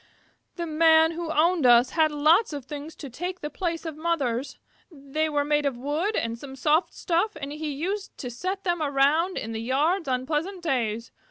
[0.55, 3.95] The Man who owned us had a lot of things to take the place of
[3.95, 4.57] mothers.
[4.91, 8.81] They were made of wood and some soft stuff and he used to set them
[8.81, 11.11] around in the yards on pleasant days.